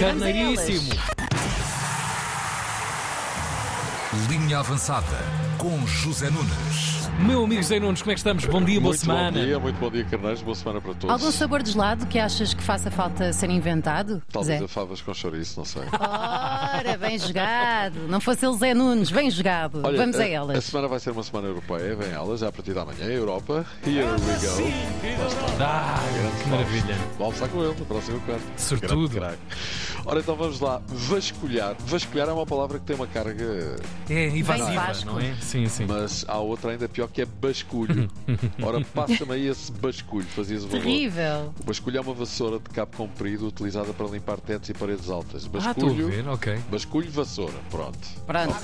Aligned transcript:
Carneiríssimo. 0.00 0.94
Linha 4.30 4.60
avançada 4.60 5.18
com 5.58 5.86
José 5.86 6.30
Nunes. 6.30 6.99
Meu 7.26 7.44
amigo 7.44 7.62
Zé 7.62 7.78
Nunes, 7.78 8.00
como 8.00 8.12
é 8.12 8.14
que 8.14 8.20
estamos? 8.20 8.44
Bom 8.46 8.62
dia, 8.62 8.80
boa 8.80 8.90
muito 8.90 9.00
semana. 9.00 9.30
bom 9.32 9.44
dia, 9.44 9.58
muito 9.58 9.78
bom 9.78 9.90
dia, 9.90 10.04
Carneiros. 10.04 10.42
Boa 10.42 10.54
semana 10.54 10.80
para 10.80 10.94
todos. 10.94 11.10
Algum 11.10 11.30
sabor 11.30 11.62
de 11.62 11.72
gelado 11.72 12.06
que 12.06 12.18
achas 12.18 12.54
que 12.54 12.62
faça 12.62 12.90
falta 12.90 13.32
ser 13.32 13.50
inventado? 13.50 14.22
Talvez 14.32 14.58
Zé? 14.58 14.64
a 14.64 14.68
favas 14.68 15.02
com 15.02 15.12
chouriço, 15.12 15.58
não 15.58 15.64
sei. 15.66 15.82
Ora, 15.92 16.96
bem 16.98 17.18
jogado. 17.18 18.08
Não 18.08 18.20
fosse 18.20 18.46
ele 18.46 18.56
Zé 18.56 18.72
Nunes, 18.74 19.10
bem 19.10 19.30
jogado. 19.30 19.80
Olha, 19.84 19.98
Vamos 19.98 20.18
a, 20.18 20.22
A 20.22 20.28
elas. 20.28 20.64
semana 20.64 20.88
vai 20.88 20.98
ser 20.98 21.10
uma 21.10 21.22
semana 21.22 21.48
europeia, 21.48 21.94
vem 21.94 22.10
elas, 22.10 22.40
já 22.40 22.48
a 22.48 22.52
partir 22.52 22.72
da 22.72 22.84
manhã, 22.86 23.04
Europa. 23.04 23.66
Here 23.86 24.02
we 24.02 24.06
go. 24.08 25.60
Ah, 25.60 25.98
que 26.42 26.48
maravilha. 26.48 26.96
Vamos 27.18 27.38
lá 27.38 27.48
com 27.48 27.62
ele, 27.62 27.74
no 27.78 27.84
próximo 27.84 28.20
quarto. 28.20 28.42
Sortudo. 28.56 29.08
Grande. 29.10 29.36
Ora, 30.06 30.20
então 30.20 30.34
vamos 30.34 30.58
lá. 30.60 30.80
Vasculhar. 30.88 31.76
Vasculhar 31.80 32.28
é 32.28 32.32
uma 32.32 32.46
palavra 32.46 32.78
que 32.78 32.86
tem 32.86 32.96
uma 32.96 33.06
carga, 33.06 33.76
É 34.08 34.28
invasiva, 34.28 34.72
Vasco. 34.72 35.06
não 35.06 35.20
é? 35.20 35.34
Sim, 35.42 35.66
sim. 35.66 35.84
mas 35.86 36.24
há 36.26 36.38
outra 36.38 36.70
ainda 36.70 36.88
pior 36.88 37.09
que 37.12 37.22
é 37.22 37.26
basculho. 37.26 38.08
Ora, 38.62 38.80
passa-me 38.94 39.32
aí 39.32 39.46
esse 39.46 39.70
basculho, 39.72 40.26
fazias 40.26 40.64
o 40.64 40.68
favor. 40.68 40.82
Terrível. 40.82 41.54
O 41.60 41.64
basculho 41.64 41.98
é 41.98 42.00
uma 42.00 42.14
vassoura 42.14 42.58
de 42.58 42.70
cabo 42.70 42.96
comprido 42.96 43.46
utilizada 43.46 43.92
para 43.92 44.06
limpar 44.06 44.38
tetos 44.40 44.68
e 44.68 44.74
paredes 44.74 45.10
altas. 45.10 45.46
Ah, 45.46 45.48
Basculho, 45.48 46.08
ver, 46.08 46.28
ok. 46.28 46.58
basculho, 46.70 47.10
vassoura. 47.10 47.54
Pronto. 47.70 47.98
Pronto. 48.26 48.54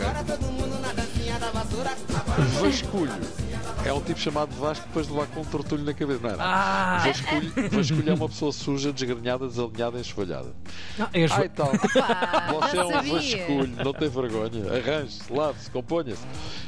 Vasculho 2.60 3.12
é 3.86 3.92
um 3.92 4.00
tipo 4.00 4.18
chamado 4.20 4.50
Vasco 4.56 4.86
depois 4.86 5.06
de 5.06 5.12
levar 5.12 5.26
com 5.28 5.40
um 5.40 5.44
tortulho 5.44 5.84
na 5.84 5.94
cabeça, 5.94 6.20
não 6.22 6.30
era? 6.30 6.42
Ah, 6.42 6.98
Vasculho, 7.06 7.70
vasculho 7.70 8.10
é 8.10 8.14
uma 8.14 8.28
pessoa 8.28 8.52
suja, 8.52 8.92
desgrenhada, 8.92 9.46
desalinhada 9.46 9.98
e 9.98 10.00
enxovalhada. 10.00 10.52
não, 10.98 11.08
és... 11.12 11.30
Ai 11.32 11.48
tal, 11.48 11.70
Pá, 11.94 12.48
você 12.60 12.76
é 12.78 12.84
um 12.84 12.90
sabia. 12.92 13.12
vasculho, 13.14 13.84
não 13.84 13.92
tem 13.92 14.08
vergonha. 14.08 14.72
Arranje-se, 14.76 15.32
lave-se, 15.32 15.70
componha-se. 15.70 16.22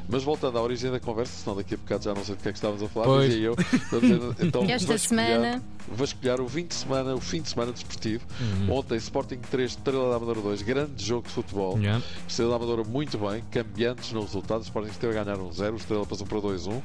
Mas 0.09 0.23
voltando 0.23 0.57
à 0.59 0.62
origem 0.62 0.91
da 0.91 0.98
conversa, 1.01 1.33
senão 1.42 1.57
daqui 1.57 1.75
a 1.75 1.77
bocado 1.77 2.05
já 2.05 2.15
não 2.15 2.25
sei 2.25 2.34
do 2.34 2.42
que 2.42 2.48
é 2.48 2.53
que 2.53 2.57
estávamos 2.59 2.83
a 2.83 2.89
falar, 2.89 3.07
Pois. 3.07 3.29
dizia 3.31 3.47
eu. 3.48 3.57
Vamos 3.91 4.09
dizer, 4.09 4.37
Então, 4.47 4.64
E 4.64 4.73
esta 4.73 4.92
vasculhar- 4.95 5.29
semana? 5.29 5.62
Vasculhar 5.91 6.41
o 6.41 6.48
fim 6.48 6.67
de 6.67 6.75
semana, 6.75 7.14
o 7.14 7.20
fim 7.20 7.41
de 7.41 7.48
semana 7.48 7.73
desportivo. 7.73 8.23
Uhum. 8.41 8.75
Ontem, 8.77 8.97
Sporting 8.97 9.39
3, 9.51 9.70
Estrela 9.70 10.11
da 10.11 10.17
Amadora 10.17 10.41
2, 10.42 10.61
grande 10.62 11.03
jogo 11.05 11.27
de 11.29 11.33
futebol. 11.35 11.79
Yeah. 11.79 12.03
Estrela 12.27 12.51
da 12.51 12.57
Amadora 12.57 12.85
muito 12.85 13.17
bem, 13.19 13.42
cambiantes 13.51 14.12
no 14.12 14.20
resultado. 14.20 14.61
O 14.61 14.64
Sporting 14.64 14.91
esteve 14.91 15.19
a 15.19 15.25
ganhar 15.25 15.39
1-0, 15.39 15.73
o 15.73 15.77
Estrela 15.77 16.05
passou 16.07 16.27
para 16.27 16.39
2-1 16.41 16.83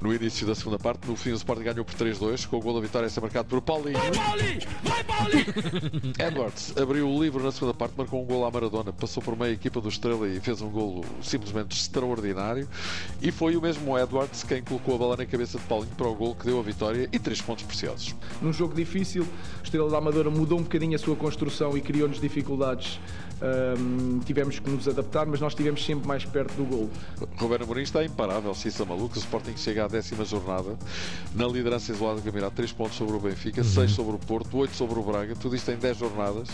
no 0.00 0.14
início 0.14 0.46
da 0.46 0.54
segunda 0.54 0.78
parte. 0.78 1.06
No 1.06 1.16
fim, 1.16 1.30
o 1.30 1.34
Sporting 1.34 1.62
ganhou 1.62 1.84
por 1.84 1.94
3-2, 1.94 2.46
com 2.46 2.56
o 2.56 2.60
gol 2.60 2.74
da 2.74 2.80
vitória 2.80 3.06
a 3.06 3.10
ser 3.10 3.20
marcado 3.20 3.48
por 3.48 3.60
Paulinho. 3.60 3.98
Edwards 6.18 6.74
abriu 6.76 7.08
o 7.08 7.22
livro 7.22 7.42
na 7.42 7.50
segunda 7.50 7.74
parte, 7.74 7.94
marcou 7.96 8.22
um 8.22 8.26
gol 8.26 8.46
à 8.46 8.50
Maradona, 8.50 8.92
passou 8.92 9.22
por 9.22 9.36
meia 9.36 9.52
equipa 9.52 9.80
do 9.80 9.88
Estrela 9.88 10.28
e 10.28 10.40
fez 10.40 10.60
um 10.62 10.68
gol 10.68 11.04
simplesmente 11.22 11.76
extraordinário. 11.76 12.68
E 13.20 13.30
foi 13.30 13.56
o 13.56 13.62
mesmo 13.62 13.98
Edwards 13.98 14.42
quem 14.42 14.62
colocou 14.62 14.94
a 14.94 14.98
bola 14.98 15.16
na 15.16 15.26
cabeça 15.26 15.58
de 15.58 15.64
Paulinho 15.64 15.94
para 15.96 16.08
o 16.08 16.14
gol 16.14 16.34
que 16.34 16.46
deu 16.46 16.58
a 16.58 16.62
vitória 16.62 17.08
e 17.12 17.18
três 17.18 17.40
pontos 17.40 17.64
preciosos. 17.64 18.14
num 18.40 18.52
jogo 18.52 18.74
difícil. 18.74 19.26
O 19.60 19.64
Estrela 19.64 19.90
da 19.90 19.98
Amadora 19.98 20.30
mudou 20.30 20.58
um 20.58 20.62
bocadinho 20.62 20.94
a 20.94 20.98
sua 20.98 21.16
construção 21.16 21.76
e 21.76 21.80
criou-nos 21.80 22.20
dificuldades. 22.20 22.98
Ahm, 23.40 24.18
tivemos 24.24 24.58
que 24.58 24.68
nos 24.68 24.88
adaptar, 24.88 25.26
mas 25.26 25.40
nós 25.40 25.52
estivemos 25.52 25.84
sempre 25.84 26.08
mais 26.08 26.24
perto 26.24 26.52
do 26.54 26.64
gol. 26.64 26.90
Ruben 27.36 27.58
Amorim 27.62 27.82
está 27.82 28.04
imparável, 28.04 28.52
se 28.54 28.68
isso 28.68 28.82
é 28.82 28.86
maluco. 28.86 29.14
O 29.14 29.18
Sporting 29.18 29.47
chega 29.56 29.84
à 29.84 29.88
décima 29.88 30.24
jornada 30.24 30.76
na 31.34 31.46
liderança 31.46 31.92
isolada 31.92 32.20
do 32.20 32.24
campeonato, 32.24 32.56
3 32.56 32.72
pontos 32.72 32.96
sobre 32.96 33.16
o 33.16 33.20
Benfica, 33.20 33.62
6 33.64 33.90
sobre 33.90 34.16
o 34.16 34.18
Porto, 34.18 34.56
8 34.56 34.74
sobre 34.74 34.98
o 34.98 35.02
Braga, 35.02 35.34
tudo 35.36 35.56
isto 35.56 35.70
em 35.70 35.76
10 35.76 35.96
jornadas. 35.96 36.48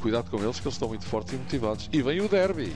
Cuidado 0.00 0.30
com 0.30 0.38
eles, 0.38 0.60
que 0.60 0.66
eles 0.66 0.74
estão 0.74 0.88
muito 0.88 1.06
fortes 1.06 1.34
e 1.34 1.36
motivados. 1.36 1.88
E 1.92 2.02
vem 2.02 2.20
o 2.20 2.28
derby. 2.28 2.72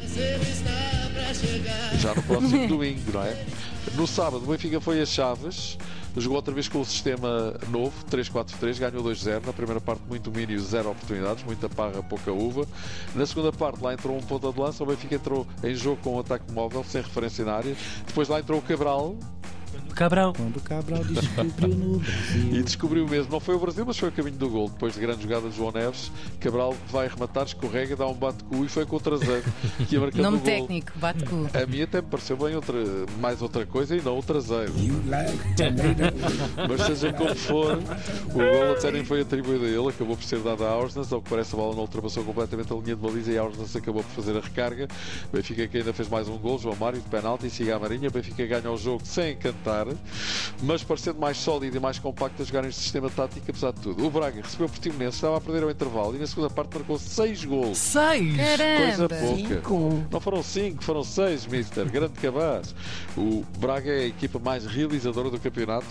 Já 1.98 2.14
no 2.14 2.22
próximo 2.22 2.66
domingo, 2.68 3.12
não 3.12 3.22
é? 3.22 3.46
No 3.94 4.06
sábado, 4.06 4.44
o 4.44 4.46
Benfica 4.46 4.80
foi 4.80 5.00
a 5.00 5.06
Chaves, 5.06 5.76
jogou 6.16 6.36
outra 6.36 6.52
vez 6.52 6.68
com 6.68 6.80
o 6.80 6.84
sistema 6.84 7.54
novo, 7.68 7.92
3-4-3, 8.10 8.78
ganhou 8.78 9.04
2-0. 9.04 9.46
Na 9.46 9.52
primeira 9.52 9.80
parte, 9.80 10.02
muito 10.08 10.30
domínio, 10.30 10.58
zero 10.60 10.90
oportunidades, 10.90 11.44
muita 11.44 11.68
parra, 11.68 12.02
pouca 12.02 12.32
uva. 12.32 12.66
Na 13.14 13.26
segunda 13.26 13.52
parte, 13.52 13.82
lá 13.82 13.92
entrou 13.94 14.16
um 14.16 14.20
ponta 14.20 14.52
de 14.52 14.58
lança, 14.58 14.82
o 14.82 14.86
Benfica 14.86 15.14
entrou 15.14 15.46
em 15.62 15.74
jogo 15.74 15.98
com 16.02 16.16
um 16.16 16.20
ataque 16.20 16.50
móvel, 16.52 16.84
sem 16.84 17.02
referência 17.02 17.44
na 17.44 17.54
área. 17.54 17.76
Depois 18.06 18.28
lá 18.28 18.40
entrou 18.40 18.58
o 18.58 18.62
Cabral 18.62 19.16
Cabral. 19.94 20.32
Quando 20.34 20.56
o 20.56 20.60
Cabral 20.60 21.04
descobriu 21.04 21.68
no 21.76 21.98
Brasil. 21.98 22.48
e 22.52 22.62
descobriu 22.62 23.08
mesmo, 23.08 23.32
não 23.32 23.40
foi 23.40 23.54
o 23.54 23.58
Brasil, 23.58 23.84
mas 23.86 23.98
foi 23.98 24.08
o 24.08 24.12
caminho 24.12 24.36
do 24.36 24.48
gol. 24.48 24.68
Depois 24.68 24.94
de 24.94 25.00
grande 25.00 25.22
jogada 25.22 25.48
de 25.48 25.56
João 25.56 25.72
Neves, 25.72 26.10
Cabral 26.40 26.74
vai 26.88 27.08
rematar, 27.08 27.44
escorrega, 27.44 27.96
dá 27.96 28.06
um 28.06 28.14
bate-cu 28.14 28.64
e 28.64 28.68
foi 28.68 28.86
com 28.86 28.96
o 28.96 29.00
traseiro 29.00 29.44
que 29.86 29.94
ia 29.94 30.00
marcando 30.00 30.22
Nome 30.22 30.36
o 30.36 30.40
gol. 30.40 30.46
técnico, 30.48 30.92
bate 30.96 31.24
cu. 31.24 31.48
A 31.52 31.66
mim 31.66 31.82
até 31.82 32.00
me 32.00 32.08
pareceu 32.08 32.36
bem 32.36 32.54
outra, 32.54 32.76
mais 33.20 33.42
outra 33.42 33.66
coisa 33.66 33.96
e 33.96 34.00
não 34.00 34.18
o 34.18 34.22
traseiro. 34.22 34.72
Mas 36.68 36.82
seja 36.86 37.12
como 37.12 37.34
for, 37.34 37.78
o 38.28 38.32
gol 38.32 38.72
até 38.76 38.90
nem 38.90 39.04
foi 39.04 39.22
atribuído 39.22 39.64
a 39.64 39.68
ele, 39.68 39.88
acabou 39.88 40.16
por 40.16 40.24
ser 40.24 40.38
dado 40.40 40.64
a 40.64 40.70
Aursnes. 40.70 41.12
Ao 41.12 41.20
que 41.20 41.28
parece, 41.30 41.54
a 41.54 41.58
bola 41.58 41.74
não 41.74 41.82
ultrapassou 41.82 42.24
completamente 42.24 42.72
a 42.72 42.76
linha 42.76 42.96
de 42.96 43.02
baliza 43.02 43.32
e 43.32 43.38
a 43.38 43.42
Aursnes 43.42 43.74
acabou 43.76 44.02
por 44.02 44.10
fazer 44.10 44.36
a 44.36 44.40
recarga. 44.40 44.88
Benfica 45.32 45.66
que 45.66 45.78
ainda 45.78 45.92
fez 45.92 46.08
mais 46.08 46.28
um 46.28 46.36
gol, 46.38 46.58
João 46.58 46.76
Mário 46.76 47.00
de 47.00 47.08
penalti 47.08 47.46
e 47.46 47.50
siga 47.50 47.76
a 47.76 47.78
Marinha. 47.78 48.10
Benfica 48.10 48.46
ganha 48.46 48.70
o 48.70 48.76
jogo 48.76 49.02
sem 49.04 49.32
encantar, 49.32 49.59
mas 50.62 50.82
parecendo 50.82 51.18
mais 51.18 51.36
sólido 51.36 51.76
e 51.76 51.80
mais 51.80 51.98
compacto 51.98 52.42
a 52.42 52.44
jogar 52.44 52.62
neste 52.62 52.80
sistema 52.80 53.10
tático, 53.10 53.44
apesar 53.48 53.72
de 53.72 53.80
tudo. 53.80 54.06
O 54.06 54.10
Braga 54.10 54.40
recebeu 54.42 54.66
o 54.66 54.70
Portimonense, 54.70 55.16
estava 55.16 55.36
a 55.36 55.40
perder 55.40 55.62
ao 55.62 55.70
intervalo 55.70 56.16
e 56.16 56.18
na 56.18 56.26
segunda 56.26 56.50
parte 56.50 56.74
marcou 56.74 56.98
6 56.98 57.44
gols. 57.44 57.78
Seis! 57.78 58.36
Coisa 58.36 59.08
Caramba! 59.08 59.60
pouca. 59.60 60.08
Não 60.10 60.20
foram 60.20 60.42
5, 60.42 60.82
foram 60.82 61.04
6, 61.04 61.46
Mister. 61.46 61.90
Grande 61.90 62.14
cabaz. 62.14 62.74
O 63.16 63.44
Braga 63.58 63.90
é 63.90 64.00
a 64.00 64.06
equipa 64.06 64.38
mais 64.38 64.66
realizadora 64.66 65.30
do 65.30 65.38
campeonato 65.38 65.86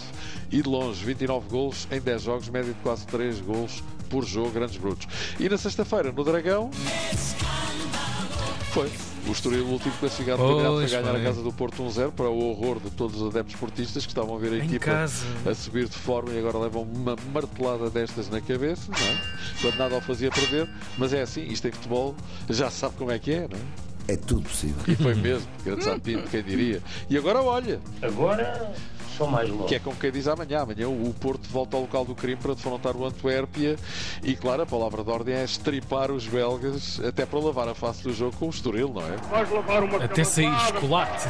e 0.52 0.62
de 0.62 0.70
longe, 0.70 1.04
29 1.04 1.50
golos 1.50 1.88
em 1.92 2.00
10 2.00 2.22
jogos, 2.22 2.50
média 2.50 2.74
de 2.74 2.80
quase 2.82 3.06
3 3.08 3.42
golos 3.42 3.84
por 4.10 4.26
jogo, 4.26 4.52
grandes 4.52 4.78
brutos. 4.78 5.08
E 5.40 5.48
na 5.48 5.58
sexta-feira, 5.58 6.12
no 6.12 6.24
Dragão, 6.24 6.72
foi. 8.72 9.09
O 9.30 9.32
Estoril, 9.32 9.64
o 9.66 9.70
último 9.74 9.94
classificado 10.00 10.42
foi 10.42 10.64
Pois, 10.64 10.92
ganhar 10.92 11.16
a 11.16 11.20
casa 11.22 11.44
do 11.44 11.54
Porto 11.54 11.84
1-0 11.84 12.12
para 12.12 12.28
o 12.30 12.50
horror 12.50 12.80
de 12.80 12.90
todos 12.90 13.22
os 13.22 13.30
adeptos 13.30 13.56
portistas 13.56 14.04
que 14.06 14.12
estavam 14.12 14.36
a 14.36 14.40
ver 14.40 14.54
a 14.54 14.56
Em 14.58 14.66
equipa 14.66 14.86
casa. 14.86 15.24
a 15.46 15.54
subir 15.54 15.88
de 15.88 15.96
forma 15.96 16.32
e 16.34 16.40
agora 16.40 16.58
levam 16.58 16.82
uma 16.82 17.16
martelada 17.32 17.90
destas 17.92 18.28
na 18.30 18.42
cabeça, 18.42 18.90
não 18.92 18.98
é? 18.98 19.18
Quando 19.62 19.76
nada 19.78 19.98
o 19.98 20.02
fazia 20.02 20.32
perder, 20.32 20.68
mas 20.98 21.14
é 21.14 21.22
assim, 21.22 21.44
isto 21.44 21.68
em 21.68 21.72
futebol 21.72 22.16
já 22.50 22.72
sabe 22.72 22.96
como 22.98 23.12
é 23.12 23.20
que 23.20 23.32
é, 23.32 23.48
não 23.48 23.58
é? 23.58 24.14
É 24.14 24.18
tudo 24.18 24.42
possível. 24.42 24.82
E 24.88 24.96
foi 24.96 25.14
mesmo, 25.14 25.48
grande 25.64 25.84
sapinho, 25.84 26.24
quem 26.24 26.42
diria. 26.42 26.82
E 27.08 27.16
agora 27.16 27.40
olha, 27.44 27.80
Agora 28.02 28.74
sou 29.20 29.28
mais 29.28 29.50
que 29.68 29.76
é 29.76 29.80
como 29.80 29.96
quem 29.98 30.12
diz 30.12 30.28
amanhã. 30.28 30.62
Amanhã 30.62 30.88
o 30.88 31.14
Porto 31.20 31.48
volta 31.50 31.76
ao 31.76 31.84
local 31.84 32.06
do 32.06 32.16
crime 32.16 32.38
para 32.38 32.54
defrontar 32.54 32.96
o 32.96 33.06
Antuérpia. 33.06 33.76
E 34.24 34.36
claro, 34.36 34.62
a 34.64 34.66
palavra 34.66 35.04
de 35.04 35.10
ordem 35.10 35.36
é 35.36 35.44
estripar 35.44 36.10
os 36.12 36.26
belgas 36.26 37.00
até 37.02 37.26
para 37.26 37.40
lavar 37.40 37.68
a 37.68 37.76
face 37.76 38.02
do 38.04 38.14
jogo 38.14 38.36
com 38.38 38.48
o 38.48 38.50
Estoril, 38.50 38.90
não 38.94 39.02
é? 39.02 39.18
Até 40.04 40.24
sair 40.24 40.58
chocolate. 40.68 41.28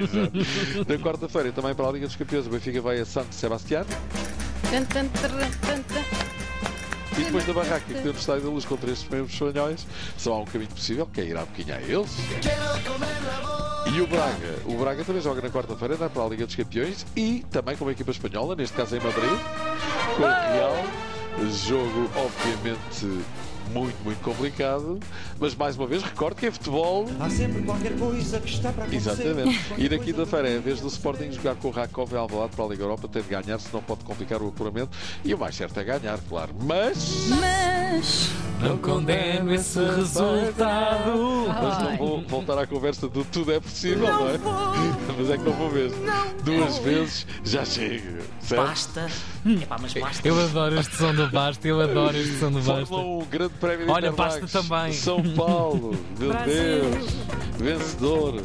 Exato. 0.00 0.88
Na 0.88 0.98
quarta-feira, 0.98 1.52
também 1.52 1.74
para 1.74 1.88
a 1.88 1.92
Liga 1.92 2.06
dos 2.06 2.16
Campeões, 2.16 2.46
o 2.46 2.50
Benfica 2.50 2.80
vai 2.80 3.00
a 3.00 3.04
Santo 3.04 3.34
tan. 5.60 6.02
E 7.18 7.24
depois 7.24 7.44
da 7.44 7.52
barraca 7.52 7.80
que 7.80 7.94
no 7.94 8.12
Estádio 8.12 8.44
da 8.44 8.50
Luz 8.50 8.64
contra 8.64 8.90
estes 8.90 9.08
mesmos 9.08 9.32
espanhóis, 9.32 9.86
só 10.16 10.34
há 10.34 10.38
um 10.38 10.44
caminho 10.46 10.70
possível, 10.70 11.06
que 11.12 11.20
é 11.20 11.24
ir 11.24 11.36
à 11.36 11.44
boquinha 11.44 11.76
a 11.76 11.82
eles. 11.82 12.10
E 13.86 14.00
o 14.00 14.06
Braga, 14.06 14.58
o 14.64 14.76
Braga 14.78 15.04
também 15.04 15.20
joga 15.20 15.42
na 15.42 15.50
quarta-feira, 15.50 15.96
vai 15.96 16.08
para 16.08 16.22
a 16.22 16.28
Liga 16.28 16.46
dos 16.46 16.54
Campeões 16.54 17.04
e 17.16 17.44
também 17.50 17.76
com 17.76 17.84
uma 17.84 17.92
equipa 17.92 18.10
espanhola, 18.10 18.54
neste 18.54 18.76
caso 18.76 18.96
em 18.96 19.00
Madrid, 19.00 19.38
com 20.16 20.22
o 20.22 20.26
Real. 20.26 20.84
Jogo, 21.66 22.10
obviamente, 22.14 23.24
muito, 23.70 24.02
muito 24.04 24.20
complicado, 24.22 24.98
mas 25.38 25.54
mais 25.54 25.76
uma 25.76 25.86
vez 25.86 26.02
recordo 26.02 26.36
que 26.36 26.46
é 26.46 26.50
futebol. 26.50 27.06
Há 27.20 27.30
sempre 27.30 27.62
qualquer 27.62 27.96
coisa 27.98 28.40
que 28.40 28.48
está 28.48 28.72
para 28.72 28.84
acontecer. 28.84 29.10
Exatamente. 29.10 29.74
E 29.78 29.88
na 29.88 29.98
quinta-feira 29.98 30.56
a 30.56 30.60
vez 30.60 30.80
do 30.80 30.88
Sporting 30.88 31.30
jogar 31.32 31.54
com 31.56 31.68
o 31.68 31.70
Rakov 31.70 32.12
em 32.12 32.16
Alvalade 32.16 32.54
para 32.56 32.64
a 32.64 32.68
Liga 32.68 32.82
Europa, 32.82 33.08
tem 33.08 33.22
de 33.22 33.28
ganhar, 33.28 33.58
senão 33.58 33.82
pode 33.82 34.04
complicar 34.04 34.42
o 34.42 34.48
apuramento. 34.48 34.96
E 35.24 35.34
o 35.34 35.38
mais 35.38 35.54
certo 35.54 35.78
é 35.78 35.84
ganhar, 35.84 36.18
claro. 36.28 36.54
Mas. 36.60 37.28
Mas. 37.28 38.30
Não 38.60 38.78
condeno 38.78 39.52
esse 39.52 39.78
resultado. 39.78 41.46
Mas 41.48 41.78
não 41.82 41.96
vou 41.96 42.22
voltar 42.22 42.58
à 42.58 42.66
conversa 42.66 43.08
do 43.08 43.24
tudo 43.24 43.52
é 43.52 43.58
possível, 43.58 44.06
não, 44.06 44.28
é? 44.28 44.38
Mas 45.18 45.30
é 45.30 45.36
que 45.36 45.42
não 45.42 45.52
vou 45.52 45.70
mesmo. 45.70 45.98
Duas 46.44 46.78
vezes 46.78 47.26
já 47.42 47.64
chega. 47.64 48.20
Certo? 48.40 48.66
Basta. 48.66 49.06
Epá, 49.44 49.76
mas 49.80 49.94
basta. 49.94 50.26
Eu 50.26 50.40
adoro 50.40 50.78
este 50.78 50.94
som 50.94 51.14
do 51.14 51.28
Basta, 51.28 51.66
eu 51.66 51.80
adoro 51.80 52.16
este 52.16 52.38
som 52.38 52.50
do 52.52 52.60
Basta. 52.60 52.86
Fórmula 52.86 53.24
1, 53.24 53.26
grande 53.28 53.51
prémio 53.52 53.86
de 53.86 53.92
Olha, 53.92 54.08
Interlagos. 54.08 54.40
basta 54.40 54.62
também. 54.62 54.92
São 54.92 55.22
Paulo, 55.34 55.96
meu. 56.18 56.32
Deus, 56.32 57.12
vencedor. 57.58 58.42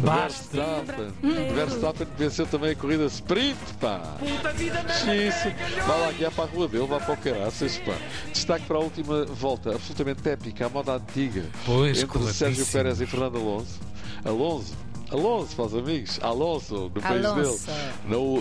Basta. 0.00 0.56
Verstappen. 0.56 1.54
Verstappen 1.54 2.06
venceu 2.16 2.46
também 2.46 2.70
a 2.70 2.74
corrida 2.76 3.04
sprint, 3.06 3.56
pá. 3.80 4.00
Isso. 4.22 5.48
Vai 5.86 6.00
lá 6.00 6.12
guiar 6.12 6.30
para 6.30 6.44
a 6.44 6.46
rua 6.46 6.68
dele, 6.68 6.86
vai 6.86 7.00
para 7.00 7.14
o 7.14 7.16
caraças, 7.16 7.78
pá. 7.78 7.94
Destaque 8.32 8.64
para 8.66 8.76
a 8.76 8.80
última 8.80 9.24
volta, 9.24 9.70
absolutamente 9.74 10.28
épica, 10.28 10.66
à 10.66 10.68
moda 10.68 10.92
antiga. 10.94 11.44
Pois, 11.66 12.00
entre 12.02 12.32
Sérgio. 12.32 12.66
Pérez 12.66 13.00
e 13.00 13.06
Fernando 13.06 13.38
Alonso. 13.38 13.80
Alonso. 14.24 14.74
Alonso, 15.10 15.56
para 15.56 15.64
os 15.66 15.74
amigos. 15.74 16.18
Alonso, 16.22 16.74
no 16.94 17.00
país 17.02 17.24
Alonso. 17.24 17.66
dele. 17.66 17.78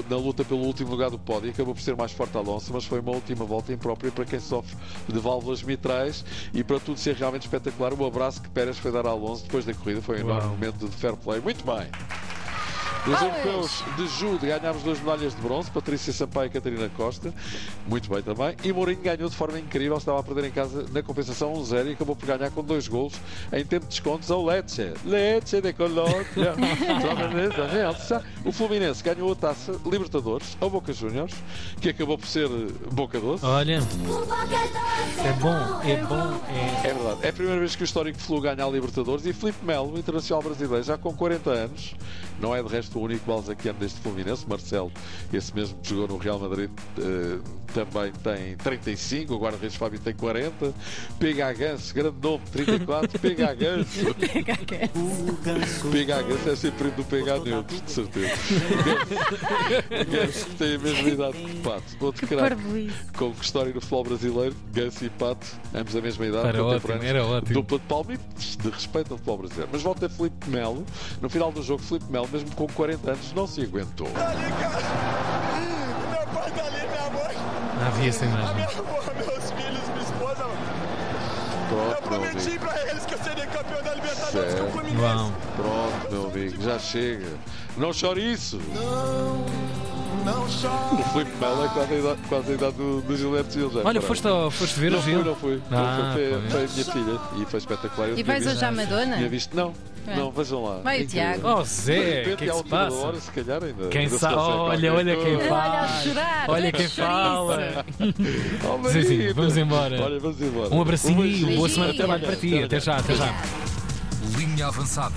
Na, 0.09 0.15
na 0.15 0.21
luta 0.21 0.43
pelo 0.43 0.61
último 0.61 0.91
lugar 0.91 1.09
do 1.09 1.17
pódio, 1.17 1.49
acabou 1.49 1.73
por 1.73 1.81
ser 1.81 1.95
mais 1.95 2.11
forte 2.11 2.35
Alonso, 2.37 2.71
mas 2.73 2.85
foi 2.85 2.99
uma 2.99 3.11
última 3.11 3.45
volta 3.45 3.71
imprópria 3.71 4.11
para 4.11 4.25
quem 4.25 4.39
sofre 4.39 4.75
de 5.07 5.19
válvulas 5.19 5.63
mitrais 5.63 6.25
e 6.53 6.63
para 6.63 6.79
tudo 6.79 6.99
ser 6.99 7.15
realmente 7.15 7.43
espetacular. 7.43 7.93
O 7.93 8.05
abraço 8.05 8.41
que 8.41 8.49
Pérez 8.49 8.77
foi 8.77 8.91
dar 8.91 9.05
a 9.07 9.11
Alonso 9.11 9.43
depois 9.43 9.65
da 9.65 9.73
corrida 9.73 10.01
foi 10.01 10.21
um 10.21 10.27
Uau. 10.27 10.37
enorme 10.37 10.49
momento 10.55 10.87
de 10.87 10.95
fair 10.95 11.15
play. 11.15 11.39
Muito 11.39 11.65
bem. 11.65 11.87
Nos 13.07 13.21
europeus 13.21 13.83
de 13.95 14.05
Jude 14.07 14.47
ganhámos 14.47 14.83
duas 14.83 14.99
medalhas 14.99 15.33
de 15.33 15.41
bronze, 15.41 15.71
Patrícia 15.71 16.11
Sampaio 16.11 16.47
e 16.47 16.49
Catarina 16.49 16.89
Costa. 16.89 17.33
Muito 17.87 18.09
bem 18.09 18.21
também. 18.21 18.53
E 18.65 18.73
Mourinho 18.73 19.01
ganhou 19.01 19.29
de 19.29 19.35
forma 19.35 19.57
incrível, 19.57 19.95
estava 19.95 20.19
a 20.19 20.23
perder 20.23 20.43
em 20.49 20.51
casa 20.51 20.85
na 20.91 21.01
compensação 21.01 21.53
1-0 21.53 21.87
e 21.87 21.91
acabou 21.93 22.17
por 22.17 22.25
ganhar 22.25 22.51
com 22.51 22.61
dois 22.61 22.89
golos 22.89 23.13
em 23.53 23.63
tempo 23.65 23.85
de 23.85 23.91
descontos 23.91 24.29
ao 24.29 24.45
Lecce. 24.45 24.91
Lecce 25.05 25.61
de 25.61 25.71
Colômbia. 25.71 26.53
o 28.43 28.51
Fluminense 28.51 29.01
ganhou 29.01 29.31
a 29.31 29.35
taça 29.35 29.79
Libertadores 29.85 30.57
ao 30.59 30.69
Boca 30.69 30.91
Juniors, 30.91 31.33
que 31.79 31.87
acabou 31.87 32.17
por 32.17 32.27
ser 32.27 32.49
Boca 32.91 33.21
Doce. 33.21 33.45
Olha. 33.45 33.79
É 35.23 35.33
bom, 35.39 35.81
é 35.83 35.95
bom, 36.03 36.41
é. 36.49 36.89
É 36.89 36.93
verdade. 36.93 37.19
É 37.21 37.29
a 37.29 37.33
primeira 37.33 37.59
vez 37.59 37.73
que 37.73 37.83
o 37.83 37.85
histórico 37.85 38.19
Flu 38.19 38.41
ganha 38.41 38.65
a 38.65 38.69
Libertadores 38.69 39.25
e 39.25 39.31
Filipe 39.31 39.63
Melo, 39.63 39.93
o 39.93 39.97
internacional 39.97 40.43
brasileiro, 40.43 40.83
já 40.83 40.97
com 40.97 41.13
40 41.13 41.49
anos, 41.49 41.95
não 42.39 42.53
é 42.53 42.61
de 42.61 42.67
resto 42.67 42.96
o 42.97 43.01
único 43.03 43.25
balzaquiano 43.25 43.79
deste 43.79 43.99
Fluminense. 44.01 44.47
Marcelo, 44.47 44.91
esse 45.33 45.53
mesmo 45.55 45.77
que 45.79 45.89
jogou 45.89 46.07
no 46.07 46.17
Real 46.17 46.39
Madrid, 46.39 46.69
eh, 46.99 47.39
também 47.73 48.11
tem 48.23 48.55
35. 48.57 49.33
O 49.35 49.39
guarda-redes 49.39 49.75
Fábio 49.75 49.99
tem 49.99 50.13
40. 50.13 50.73
PH 51.19 51.53
Ganso, 51.53 51.93
grande 51.93 52.17
nome, 52.21 52.41
34. 52.51 53.19
PH 53.19 53.53
Ganso. 53.55 54.15
PH 55.91 56.21
Ganso 56.23 56.49
é 56.49 56.55
sempre 56.55 56.77
primo 56.77 56.95
do 56.95 57.03
PH 57.03 57.37
Neutro, 57.39 57.81
de 57.81 57.91
certeza. 57.91 58.27
Ganso 60.09 60.45
que 60.45 60.55
tem 60.55 60.75
a 60.75 60.79
mesma 60.79 61.09
idade 61.09 61.37
que 61.37 61.55
Pato. 61.61 61.83
Outro 61.99 62.27
craque 62.27 62.91
com 63.15 63.31
história 63.41 63.73
no 63.73 63.81
futebol 63.81 64.03
brasileiro, 64.03 64.55
Ganso 64.71 65.05
e 65.05 65.09
Pato, 65.09 65.47
ambos 65.73 65.95
a 65.95 66.01
mesma 66.01 66.25
idade, 66.25 66.47
Era 66.47 66.63
ótimo, 66.63 66.73
contemporâneos. 66.81 67.09
era 67.09 67.25
ótimo. 67.25 67.53
Dupla 67.53 67.79
de 67.79 67.85
palmitos, 67.85 68.57
de 68.57 68.69
respeito 68.69 69.11
ao 69.11 69.17
futebol 69.17 69.37
brasileiro. 69.39 69.69
Mas 69.71 69.81
volta 69.81 70.05
a 70.05 70.09
Filipe 70.09 70.49
Melo. 70.49 70.85
No 71.21 71.29
final 71.29 71.51
do 71.51 71.61
jogo, 71.61 71.81
Filipe 71.83 72.11
Melo, 72.11 72.27
mesmo 72.31 72.49
com 72.55 72.67
40 72.77 73.11
anos, 73.11 73.33
não 73.33 73.47
se 73.47 73.61
aguentou. 73.63 74.07
Meu 74.07 74.15
pai 74.15 74.35
tá 76.51 76.63
ali, 76.63 76.87
minha 76.87 77.09
mãe, 77.09 77.35
vi 77.99 78.07
essa 78.09 78.25
imagem. 78.25 78.53
minha 78.55 78.67
avó, 78.67 79.01
meus 79.15 79.51
filhos, 79.51 79.87
minha 79.89 80.03
esposa. 80.03 80.43
Eu 80.43 80.49
Pronto, 81.69 82.09
meu 82.11 82.19
prometi 82.21 82.47
amigo. 82.49 82.65
pra 82.67 82.81
eles 82.87 83.05
que 83.05 83.13
eu 83.15 83.19
seria 83.23 83.45
campeão 83.47 83.81
da 83.83 83.93
Libertadores 83.95 84.51
Certo. 84.51 84.57
com 84.61 84.67
o 84.67 84.71
Fluminense. 84.71 85.01
Uau. 85.01 85.31
Pronto, 85.55 86.11
meu 86.11 86.27
amigo, 86.27 86.61
já 86.63 86.77
chega. 86.79 87.27
Não 87.75 87.91
chore 87.91 88.21
isso. 88.31 88.61
Não. 88.75 89.43
O 90.31 91.03
Filipe 91.13 91.31
Melo 91.39 91.63
é 91.65 91.67
quase 91.69 91.93
a 91.93 91.97
idade, 91.97 92.19
quase 92.27 92.51
a 92.51 92.55
idade 92.55 92.75
do, 92.75 93.01
do 93.01 93.17
Gilberto 93.17 93.53
Gil. 93.53 93.71
já, 93.71 93.79
Olha, 93.83 94.01
foste, 94.01 94.27
ao- 94.27 94.51
foste 94.51 94.77
ver 94.79 94.91
Não 94.91 94.99
o 94.99 95.01
Gil? 95.01 95.23
não 95.23 95.35
fui. 95.35 95.61
Ah, 95.71 95.97
não 96.03 96.13
fui. 96.13 96.29
Foi, 96.29 96.39
pois. 96.39 96.51
foi 96.51 96.63
a 96.63 96.67
minha 96.67 96.85
filha 96.85 97.19
e 97.41 97.45
foi 97.45 97.59
espetacular. 97.59 98.09
Eu 98.09 98.17
E 98.17 98.23
vais 98.23 98.45
hoje 98.45 98.65
à 98.65 98.71
Madonna? 98.71 99.15
Tinha 99.17 99.29
visto, 99.29 99.55
não, 99.55 99.73
É. 100.05 100.15
não, 100.17 100.29
vejam 100.31 100.63
lá. 100.65 100.79
Vai 100.83 101.03
o. 101.03 101.07
Tiago. 101.07 101.47
Oh, 101.47 101.63
Zé, 101.63 101.93
o 101.93 102.03
repente, 102.03 102.35
que 102.37 102.43
é 102.43 102.47
que 102.51 102.57
se 102.57 102.63
passa? 102.65 102.95
hora, 102.97 103.19
se 103.21 103.31
calhar 103.31 103.63
ainda. 103.63 103.87
Quem 103.87 104.01
ainda 104.01 104.17
sabe? 104.19 104.35
Olha, 104.35 104.93
olha 104.93 105.15
quem 105.15 105.39
fala. 105.47 105.63
Olha 105.63 105.79
a 105.81 105.87
chorar. 106.01 106.45
Olha 106.49 106.71
quem 106.73 106.87
fala. 106.89 107.85
Oh, 108.83 108.89
Sim, 108.89 109.31
vamos 109.33 109.57
embora. 109.57 110.01
Olha, 110.03 110.19
vamos 110.19 110.41
embora. 110.41 110.75
Um 110.75 110.81
abracinho 110.81 111.19
e 111.25 111.29
beijinho. 111.29 111.55
boa 111.57 111.69
semana 111.69 111.91
de 111.93 111.97
trabalho 111.97 112.25
para 112.25 112.35
ti. 112.35 112.63
Até 112.63 112.79
já, 112.81 112.97
até 112.97 113.15
já. 113.15 113.33
Linha 114.37 114.67
avançada. 114.67 115.15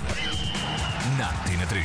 Na 1.17 1.27
Tina 1.49 1.65
3. 1.65 1.79